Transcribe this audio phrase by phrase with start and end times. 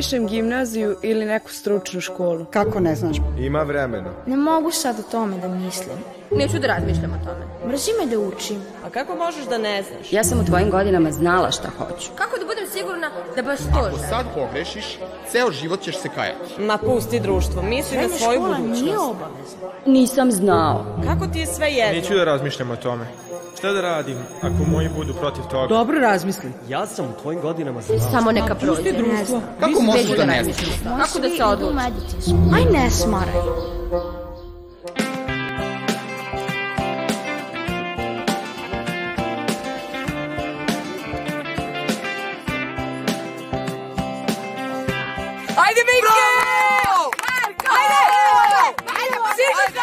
[0.00, 2.44] upišem gimnaziju ili neku stručnu školu.
[2.44, 3.16] Kako ne znaš?
[3.38, 4.10] Ima vremena.
[4.26, 5.96] Ne mogu sad o tome da mislim.
[6.30, 7.72] Neću da razmišljam o tome.
[7.72, 8.62] Mrzi me da učim.
[8.86, 10.12] A kako možeš da ne znaš?
[10.12, 12.10] Ja sam u tvojim godinama znala šta hoću.
[12.14, 14.98] Kako da budem sigurna da baš to Ako sad pogrešiš,
[15.30, 16.62] ceo život ćeš se kajati.
[16.62, 18.82] Ma pusti društvo, misli na svoju budućnost.
[18.82, 19.68] nije obavezna.
[19.86, 20.84] Nisam znao.
[21.06, 22.00] Kako ti je sve jedno?
[22.00, 23.06] Neću da razmišljam o tome.
[23.58, 25.66] Šta da radim ako moji budu protiv toga?
[25.66, 26.52] Dobro razmisli.
[26.68, 28.10] Ja sam u tvojim godinama znao.
[28.10, 28.92] Samo neka prođe.
[28.92, 29.40] društvo.
[29.60, 30.56] Kako možeš da ne znaš?
[30.82, 31.76] Kako da se odluči?
[32.54, 33.34] Aj ne smaraj.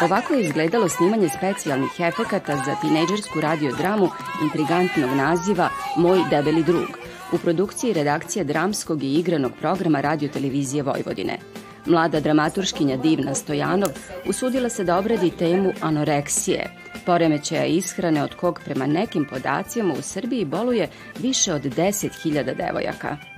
[0.08, 4.10] Ovako je izgledalo snimanje specijalnih efekata za tinejdžersku radiodramu
[4.44, 6.88] intrigantnog naziva Moj debeli drug
[7.34, 11.38] u produkciji redakcije dramskog i igranog programa radiotelevizije Vojvodine.
[11.86, 13.90] Mlada dramaturškinja Divna Stojanov
[14.26, 16.70] usudila se da obradi temu anoreksije,
[17.06, 23.37] poremećaja ishrane od kog prema nekim podacima u Srbiji boluje više od 10.000 devojaka.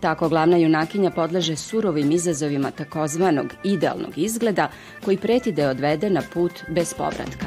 [0.00, 4.70] Tako glavna junakinja podleže surovim izazovima takozvanog idealnog izgleda
[5.04, 7.46] koji preti da je odvede na put bez povratka.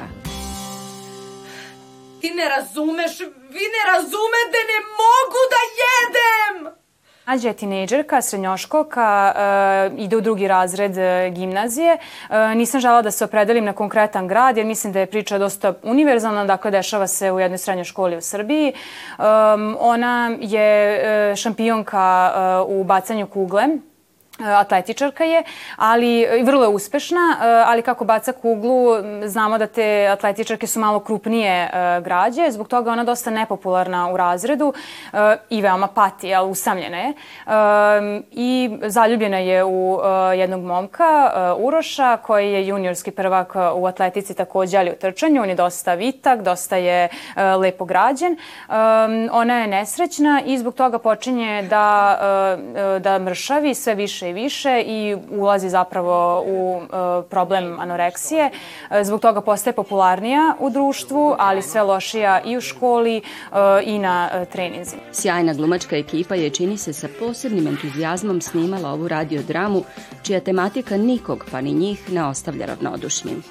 [2.22, 3.20] Ti ne razumeš,
[3.54, 6.82] vi ne razumete, ne mogu da jedem!
[7.32, 11.98] Nađa je tinejdžerka, srednjoškolka, e, ide u drugi razred e, gimnazije.
[11.98, 15.74] E, nisam žela da se opredelim na konkretan grad, jer mislim da je priča dosta
[15.84, 18.74] univerzalna, dakle dešava se u jednoj srednjoj školi u Srbiji.
[19.80, 22.34] Ona je šampionka
[22.68, 23.68] u bacanju kugle,
[24.46, 25.44] atletičarka je,
[25.76, 28.88] ali vrlo je uspešna, e, ali kako baca kuglu,
[29.26, 34.12] znamo da te atletičarke su malo krupnije e, građe, zbog toga je ona dosta nepopularna
[34.12, 34.74] u razredu
[35.14, 37.14] e, i veoma pati, ali usamljena je.
[38.32, 40.00] I zaljubljena je u
[40.36, 45.42] jednog momka, Uroša, koji je juniorski prvak u atletici takođe, ali u trčanju.
[45.42, 47.10] On je dosta vitak, dosta je
[47.58, 48.38] lepo građen.
[49.32, 52.18] Ona je nesrećna i zbog toga počinje da,
[53.00, 56.88] da mršavi sve više i više i ulazi zapravo u e,
[57.30, 58.50] problem anoreksije.
[58.92, 63.22] E, Zbog toga postaje popularnija u društvu, ali sve lošija i u školi e,
[63.84, 65.02] i na treninzima.
[65.12, 69.84] Sjajna glumačka ekipa je čini se sa posebnim entuzijazmom snimala ovu radiodramu,
[70.24, 73.44] čija tematika nikog, pa ni njih, ne ostavlja ravnodušnim.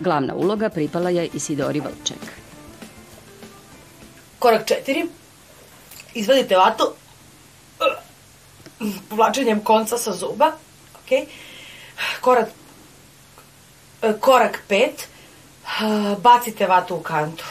[0.00, 2.18] Glavna uloga pripala je Isidori Vlček.
[4.38, 5.06] Korak četiri.
[6.14, 6.84] Izvadite vatu
[9.08, 10.52] povlačenjem konca sa zuba.
[10.94, 11.28] Ok.
[12.20, 12.48] Korak,
[14.02, 15.00] e, korak pet.
[15.00, 17.44] e, Bacite vatu u kantu.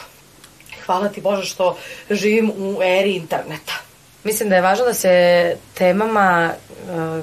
[0.86, 1.76] Hvala ti Bože što
[2.10, 3.72] živim u eri interneta.
[4.24, 6.52] Mislim da je važno da se temama e,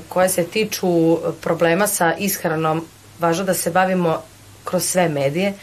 [0.10, 2.86] koje se tiču problema sa ishranom,
[3.20, 4.22] važno da se bavimo
[4.64, 5.54] kroz sve medije.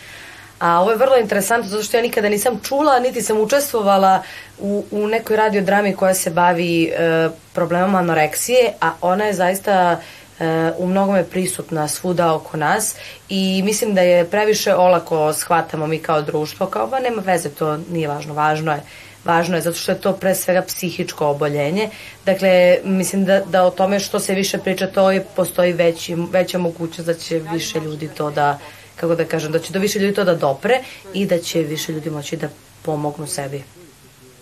[0.61, 4.23] A ovo je vrlo interesantno zato što ja nikada nisam čula, niti sam učestvovala
[4.59, 10.01] u, u nekoj radiodrami koja se bavi e, problemom anoreksije, a ona je zaista
[10.41, 10.45] e,
[10.79, 12.95] u mnogome prisutna svuda oko nas
[13.29, 17.79] i mislim da je previše olako shvatamo mi kao društvo, kao ba nema veze, to
[17.93, 18.83] nije važno, važno je
[19.25, 21.91] važno je zato što je to pre svega psihičko oboljenje.
[22.27, 26.59] Dakle, mislim da, da o tome što se više priča, to je, postoji veći, veća
[26.59, 28.59] mogućnost da će više ljudi to da,
[29.01, 30.81] kako da kažem, da će do više ljudi to da dopre
[31.15, 32.49] i da će više ljudi moći da
[32.83, 33.63] pomognu sebi.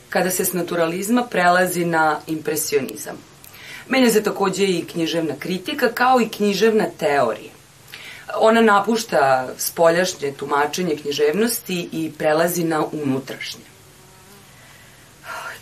[0.08, 3.16] kada se s naturalizma prelazi na impresionizam.
[3.88, 7.52] Menja se takođe i književna kritika, kao i književna teorija.
[8.41, 13.64] Ona napušta spoljašnje tumačenje književnosti i prelazi na unutrašnje.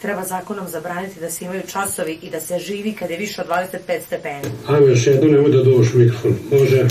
[0.02, 3.48] Treba zakonom zabraniti da se imaju časovi i da se živi kad je više od
[3.48, 4.50] 25 stepeni.
[4.68, 6.38] Ajmo još jedno, nemoj da dovoš mikrofon.
[6.50, 6.86] Može.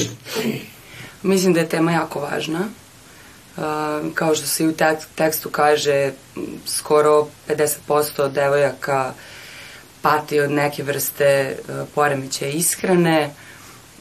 [1.26, 2.60] Mislim da je tema jako važna.
[3.58, 3.64] Uh,
[4.14, 6.12] kao što se i u tek- tekstu kaže,
[6.66, 9.14] skoro 50% devojaka
[10.02, 13.34] pati od neke vrste uh, poremećaja ishrane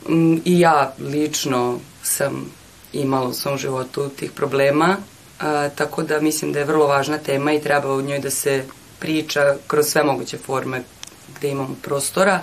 [0.09, 2.51] Mm, i ja lično sam
[2.93, 5.45] imala u svom životu tih problema, uh,
[5.75, 8.65] tako da mislim da je vrlo važna tema i treba o njoj da se
[8.99, 10.83] priča kroz sve moguće forme
[11.37, 12.43] gde imamo prostora.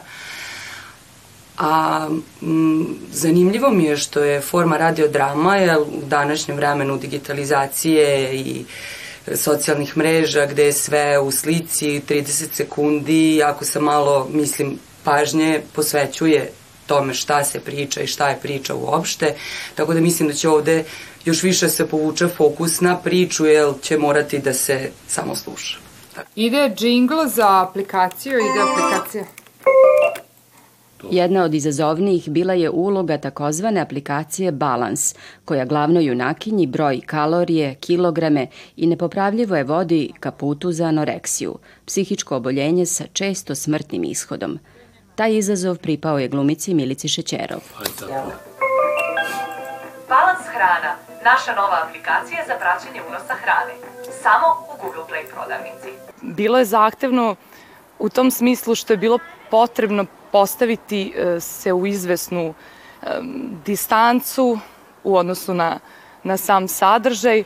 [1.64, 2.08] A
[2.42, 8.66] m, zanimljivo mi je što je forma radiodrama, jer u današnjem vremenu digitalizacije i
[9.36, 16.52] socijalnih mreža gde je sve u slici 30 sekundi, ako se malo, mislim, pažnje posvećuje
[16.88, 19.36] tome šta se priča i šta je priča uopšte,
[19.76, 20.84] tako da mislim da će ovde
[21.26, 25.78] još više se povuče fokus na priču, jer će morati da se samo sluša.
[26.36, 29.41] Ide džingl za aplikaciju, ide aplikacija.
[31.10, 35.16] Jedna od izazovnijih bila je uloga takozvane aplikacije Balans,
[35.46, 42.36] koja glavno junakinji broji kalorije, kilograme i nepopravljivo je vodi ka putu za anoreksiju, psihičko
[42.36, 44.60] oboljenje sa često smrtnim ishodom.
[45.16, 47.60] Taj izazov pripao je glumici Milici Šećerov.
[50.10, 53.74] Balans hrana, naša nova aplikacija za praćenje unosa hrane.
[54.22, 55.90] Samo u Google Play prodavnici.
[56.22, 57.36] Bilo je zahtevno
[58.00, 59.20] u tom smislu što je bilo
[59.52, 62.54] potrebno postaviti e, se u izvesnu
[63.02, 63.08] e,
[63.66, 64.60] distancu
[65.04, 65.80] u odnosu na,
[66.24, 67.44] na sam sadržaj,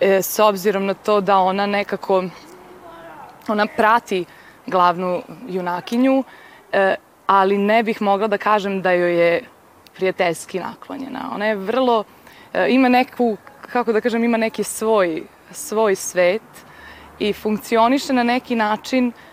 [0.00, 2.24] e, s obzirom na to da ona nekako
[3.48, 4.24] ona prati
[4.66, 6.24] glavnu junakinju,
[7.26, 9.42] ali ne bih mogla da kažem da joj je
[9.96, 11.30] prijateljski naklonjena.
[11.34, 12.04] Ona je vrlo,
[12.68, 13.36] ima neku,
[13.72, 16.42] kako da kažem, ima neki svoj, svoj svet
[17.18, 19.31] i funkcioniše na neki način uh,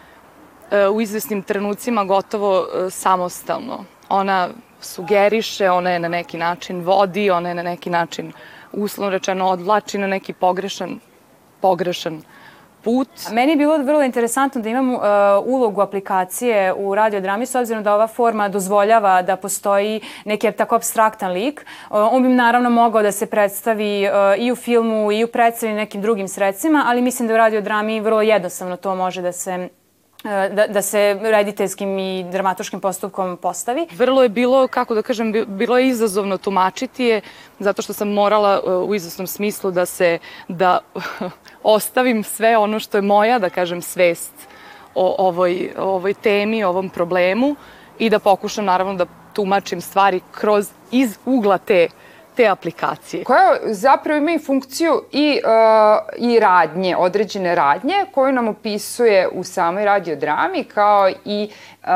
[0.94, 3.83] u izvesnim trenucima gotovo e, samostalno.
[4.10, 4.50] Ona
[4.81, 8.33] sugeriše, ona je na neki način vodi, ona je na neki način
[8.71, 11.00] uslovno rečeno odvlači na neki pogrešan,
[11.62, 12.21] pogrešan
[12.83, 13.10] put.
[13.31, 15.01] Meni je bilo vrlo interesantno da imam uh,
[15.45, 21.31] ulogu aplikacije u radiodrami s obzirom da ova forma dozvoljava da postoji neki tako abstraktan
[21.31, 21.65] lik.
[21.89, 25.74] Uh, on bi naravno mogao da se predstavi uh, i u filmu i u predstavi
[25.74, 29.79] nekim drugim sredstvima, ali mislim da u radiodrami vrlo jednostavno to može da se E,
[30.24, 33.88] da, da se rediteljskim i dramatoškim postupkom postavi.
[33.92, 37.21] Vrlo je bilo, kako da kažem, bilo je izazovno tumačiti je,
[37.60, 40.80] zato što sam morala e, u izasnom smislu da se, da
[41.63, 44.33] ostavim sve ono što je moja, da kažem, svest
[44.95, 47.56] o ovoj, o ovoj temi, o ovom problemu
[48.00, 51.88] i da pokušam naravno da tumačim stvari kroz iz ugla te
[52.39, 53.24] te aplikacije.
[53.24, 59.44] Koja zapravo ima i funkciju i, uh, i radnje, određene radnje, koju nam opisuje u
[59.44, 61.50] samoj radiodrami, kao i
[61.83, 61.89] uh,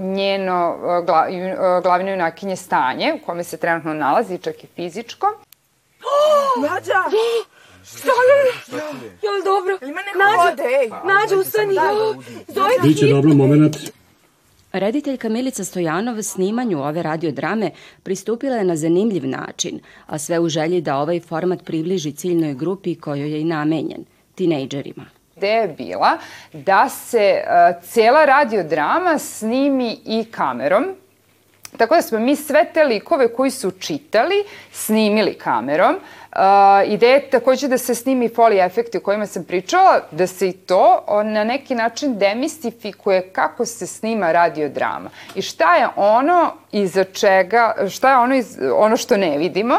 [0.00, 5.26] njeno uh, gla, uh, glavno junakinje stanje, u kome se trenutno nalazi, čak i fizičko.
[6.00, 7.02] Oh, Nađa!
[7.98, 8.76] Šta je?
[9.22, 9.78] Jel dobro?
[9.82, 11.74] Ima neko Nađa, Nađa, ustani.
[12.54, 13.76] Zove Biće dobro moment.
[14.72, 17.70] Rediteljka Milica Stojanov snimanju ove radiodrame
[18.02, 22.94] pristupila je na zanimljiv način, a sve u želji da ovaj format približi ciljnoj grupi
[22.94, 25.06] kojoj je i namenjen, tinejdžerima.
[25.36, 26.18] Ideja je bila
[26.52, 30.84] da se uh, cela radiodrama snimi i kamerom,
[31.76, 35.94] Tako da smo mi sve te likove koji su čitali snimili kamerom.
[35.94, 36.02] Uh,
[36.86, 40.52] ideja je takođe da se snimi foli efekti o kojima sam pričala, da se i
[40.52, 47.74] to na neki način demistifikuje kako se snima radiodrama i šta je ono iza čega,
[47.90, 49.78] šta je ono, iz, ono što ne vidimo,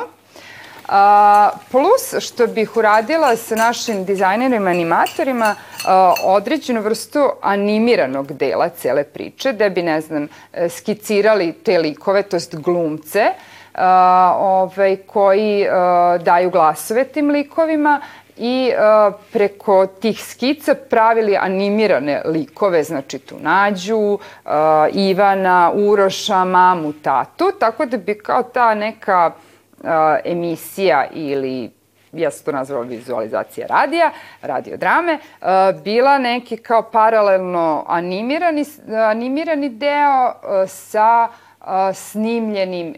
[0.88, 5.56] A, plus što bih uradila sa našim dizajnerima, animatorima,
[5.86, 10.28] a, određenu vrstu animiranog dela cele priče, da bi, ne znam,
[10.70, 13.26] skicirali te likove, to jest glumce,
[14.38, 15.66] ovaj, koji
[16.20, 18.02] daju glasove tim likovima
[18.38, 18.72] i
[19.34, 24.20] preko tih skica pravili animirane likove, znači tu Nađu,
[24.94, 29.32] Ivana, Uroša, mamu, tatu, tako da bi kao ta neka
[30.26, 31.72] emisija ili
[32.14, 35.20] ja sam to nazvala vizualizacija radija, radiodrame,
[35.84, 38.66] bila neki kao paralelno animirani,
[39.10, 40.34] animirani deo
[40.68, 41.28] sa
[41.94, 42.96] snimljenim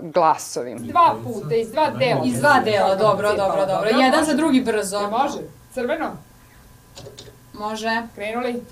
[0.00, 0.78] glasovim.
[0.78, 2.20] Dva puta, iz dva dela.
[2.24, 3.88] Iz dva dela, dobro, dobro, dobro.
[3.88, 5.10] Jedan za drugi brzo.
[5.10, 5.38] Može.
[5.74, 6.10] Crveno?
[7.52, 8.02] Može.
[8.14, 8.62] Krenuli?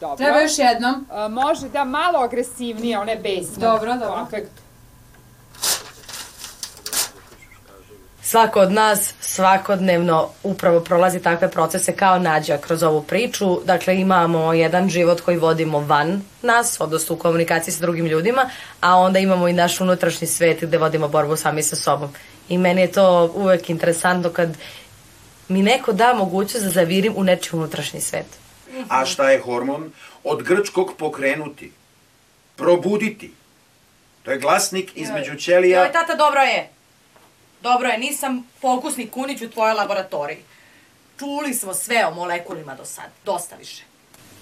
[0.00, 0.16] Dobro.
[0.16, 1.06] Treba još jednom.
[1.10, 3.60] A, može da malo agresivnije, one besne.
[3.66, 4.14] Dobro, dobro.
[4.14, 4.50] Konfekt.
[8.30, 13.60] Svako od nas svakodnevno upravo prolazi takve procese kao nađa kroz ovu priču.
[13.64, 18.96] Dakle, imamo jedan život koji vodimo van nas, odnosno u komunikaciji sa drugim ljudima, a
[18.96, 22.10] onda imamo i naš unutrašnji svet gde vodimo borbu sami sa sobom.
[22.48, 24.56] I meni je to uvek interesantno kad
[25.48, 28.26] mi neko da mogućnost da zavirim u nečiji unutrašnji svet.
[28.88, 29.92] A šta je hormon?
[30.24, 31.72] Od grčkog pokrenuti.
[32.56, 33.32] Probuditi.
[34.22, 35.80] To je glasnik između ćelija...
[35.80, 36.77] Joj, tata, dobro je.
[37.62, 40.38] Dobro je, nisam fokusni kunić u tvojoj laboratoriji.
[41.18, 43.10] Čuli smo sve o molekulima do sad.
[43.24, 43.82] Dosta više.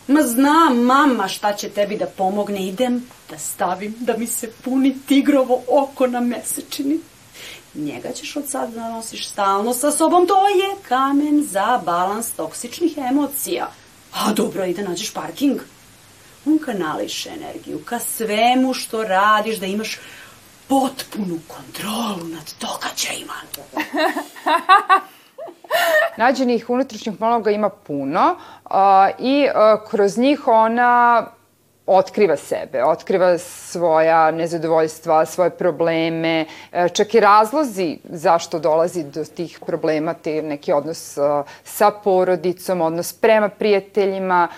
[0.08, 2.66] Ma znam, mama, šta će tebi da pomogne.
[2.66, 7.00] Idem da stavim da mi se puni tigrovo oko na mesečini.
[7.74, 10.26] Njega ćeš od sad da nosiš stalno sa sobom.
[10.26, 13.70] To je kamen za balans toksičnih emocija.
[14.12, 15.60] A dobro, i da nađeš parking.
[16.46, 19.98] On kanališe energiju ka svemu što radiš, da imaš
[20.68, 23.34] potpunu kontrolu nad događajima.
[26.16, 31.26] Nađenih unutrašnjih monologa ima puno a, i a, kroz njih ona
[31.86, 39.60] otkriva sebe, otkriva svoja nezadovoljstva, svoje probleme, e, čak i razlozi zašto dolazi do tih
[39.66, 41.18] problema, te neki odnos
[41.64, 44.48] sa porodicom, odnos prema prijateljima.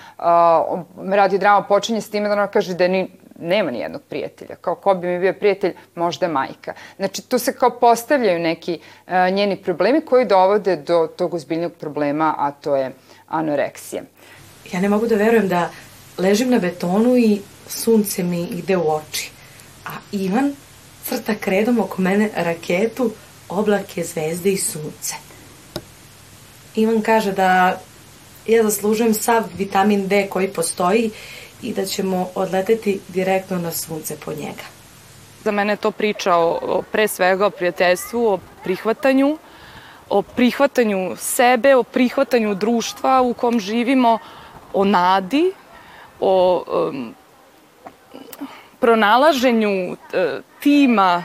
[1.08, 4.56] Radio drama počinje s time da ona kaže da ni, nema ni jednog prijatelja.
[4.56, 6.72] Kao ko bi mi bio prijatelj, možda majka.
[6.96, 12.34] Znači, tu se kao postavljaju neki uh, njeni problemi koji dovode do tog ozbiljnog problema,
[12.38, 12.92] a to je
[13.28, 14.02] anoreksija.
[14.72, 15.70] Ja ne mogu da verujem da
[16.18, 19.30] ležim na betonu i sunce mi ide u oči.
[19.86, 20.54] A Ivan
[21.04, 23.12] crta kredom oko mene raketu,
[23.48, 25.14] oblake, zvezde i sunce.
[26.74, 27.80] Ivan kaže da
[28.46, 31.10] ja zaslužujem sav vitamin D koji postoji
[31.62, 34.64] i da ćemo odleteti direktno na sunce po njega.
[35.44, 39.38] Za mene je to priča o, o pre svega o prijateljstvu, o prihvatanju,
[40.08, 44.18] o prihvatanju sebe, o prihvatanju društva u kom živimo,
[44.72, 45.52] o nadi,
[46.20, 47.14] o um,
[48.80, 49.96] pronalaženju uh,
[50.60, 51.24] tima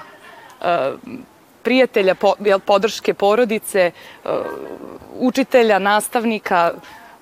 [0.61, 0.67] uh,
[1.63, 2.33] prijatelja, po,
[2.65, 3.91] podrške porodice,
[4.23, 4.31] uh,
[5.19, 6.73] učitelja, nastavnika,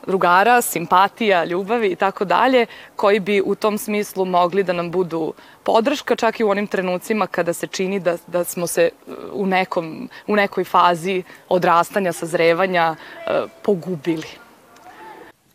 [0.08, 2.66] drugara, simpatija, ljubavi i tako dalje,
[2.96, 7.28] koji bi u tom smislu mogli da nam budu podrška, čak i u onim trenucima
[7.28, 12.96] kada se čini da, da smo se uh, u, nekom, u nekoj fazi odrastanja, sazrevanja
[12.96, 14.28] uh, pogubili.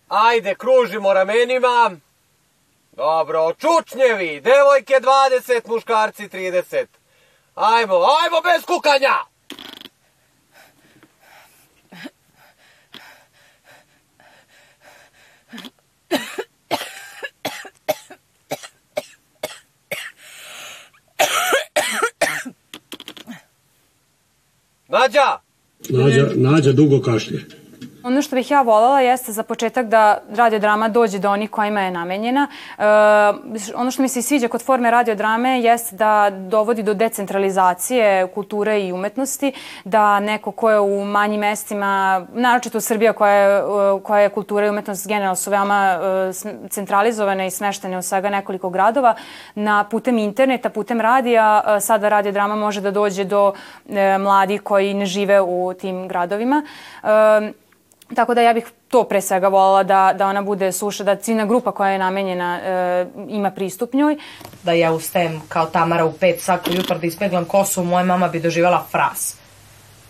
[0.09, 1.91] Ajde, kružimo ramenima.
[2.93, 6.87] Dobro, čučnjevi, devojke 20, muškarci 30.
[7.55, 9.36] Ajmo, ajmo bez kukanja!
[24.89, 25.41] Nađa!
[25.89, 27.45] Nađa, nađa dugo kašlje.
[28.07, 31.91] Ono što bih ja voljela jeste za početak da radiodrama dođe do onih kojima je
[31.91, 32.49] namenjena.
[32.79, 32.83] E,
[33.75, 38.93] ono što mi se sviđa kod forme radiodrame jeste da dovodi do decentralizacije kulture i
[38.93, 39.53] umetnosti,
[39.85, 43.63] da neko ko je u manjim mestima, naročito Srbija koja je,
[44.03, 46.33] koja je kultura i umetnost generalno su veoma e,
[46.71, 49.15] centralizovane i smeštene u svega nekoliko gradova,
[49.55, 53.53] na putem interneta, putem radija, e, sada radiodrama može da dođe do
[53.89, 56.63] e, mladih koji ne žive u tim gradovima.
[57.03, 57.66] E,
[58.15, 61.47] Tako da ja bih to pre svega volala da, da ona bude suša, da ciljna
[61.47, 64.17] grupa koja je namenjena e, ima pristup njoj.
[64.63, 68.41] Da ja ustajem kao Tamara u pet svako jutro da ispeglam kosu, moja mama bi
[68.41, 69.37] doživala fras.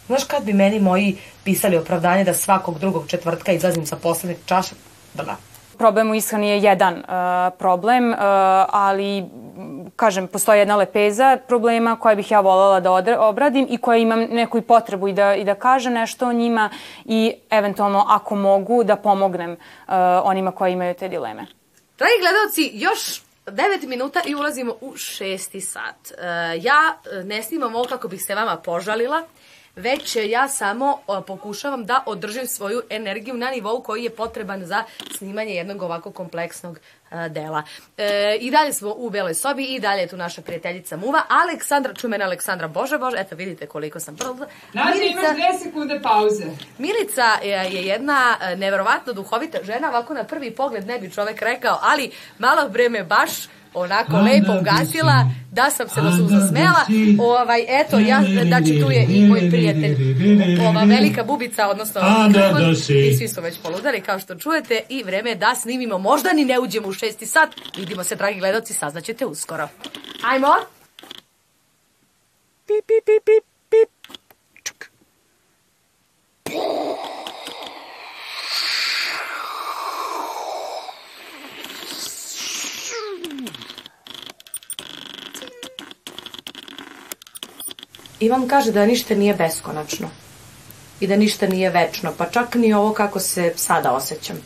[0.07, 4.75] Znaš kad bi meni moji pisali opravdanje da svakog drugog četvrtka izlazim sa poslednjeg čaša?
[5.15, 5.37] Da.
[5.78, 7.04] Problem u ishrani je jedan uh,
[7.59, 8.18] problem, uh,
[8.68, 9.25] ali
[9.97, 14.62] kažem, postoji jedna lepeza problema koje bih ja voljela da obradim i koje imam neku
[14.62, 16.71] potrebu i da, i da kažem nešto o njima
[17.04, 21.47] i eventualno ako mogu da pomognem uh, onima koji imaju te dileme.
[21.99, 25.97] Dragi gledalci, još 9 minuta i ulazimo u šesti sat.
[26.11, 29.23] Uh, ja ne snimam ovo kako bih se vama požalila,
[29.76, 34.85] već ja samo pokušavam da održim svoju energiju na nivou koji je potreban za
[35.16, 36.78] snimanje jednog ovako kompleksnog
[37.30, 37.62] dela.
[37.97, 41.23] E, I dalje smo u Beloj sobi i dalje je tu naša prijateljica Muva.
[41.28, 44.47] Aleksandra, čumena Aleksandra Bože Bože, eto vidite koliko sam brzo.
[44.73, 46.45] Znači imaš dve sekunde pauze.
[46.78, 52.11] Milica je jedna neverovatno duhovita žena, ovako na prvi pogled ne bi čovek rekao, ali
[52.38, 53.30] malo vreme baš
[53.80, 56.83] onako lepo ugasila, da sam se suza smela.
[57.21, 59.97] Ovaj, eto, ja, znači tu je i moj prijatelj,
[60.68, 65.30] ova velika bubica, odnosno mikrofon, i svi su već poludali, kao što čujete, i vreme
[65.30, 69.26] je da snimimo, možda ni ne uđemo u šesti sat, vidimo se, dragi gledalci, saznaćete
[69.26, 69.68] uskoro.
[70.25, 70.54] Ajmo!
[72.66, 73.56] Pip, pip, pip, pip, pip.
[88.20, 90.08] Ivan kaže da ništa nije beskonačno
[91.00, 94.37] i da ništa nije večno, pa čak ni ovo kako se sada osjećam.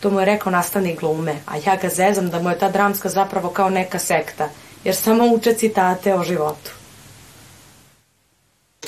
[0.00, 3.08] To mu je rekao nastavnik glume, a ja ga zezam da mu je ta dramska
[3.08, 4.48] zapravo kao neka sekta,
[4.84, 6.70] jer samo uče citate o životu.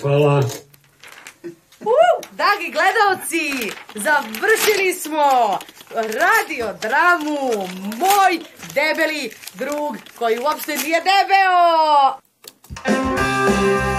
[0.01, 0.39] Hvala.
[1.81, 5.59] Uh, dragi gledalci, završili smo
[5.95, 8.41] radio dramu Moj
[8.75, 12.24] debeli drug koji uopšte nije debeo.
[12.87, 13.94] Música